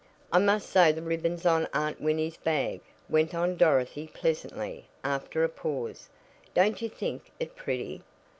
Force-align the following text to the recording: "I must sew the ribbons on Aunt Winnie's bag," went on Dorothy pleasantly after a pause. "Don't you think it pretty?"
"I 0.31 0.39
must 0.39 0.67
sew 0.67 0.91
the 0.91 1.03
ribbons 1.03 1.45
on 1.45 1.67
Aunt 1.75 2.01
Winnie's 2.01 2.37
bag," 2.37 2.81
went 3.07 3.35
on 3.35 3.55
Dorothy 3.55 4.07
pleasantly 4.11 4.87
after 5.03 5.43
a 5.43 5.47
pause. 5.47 6.09
"Don't 6.55 6.81
you 6.81 6.89
think 6.89 7.29
it 7.39 7.55
pretty?" 7.55 8.01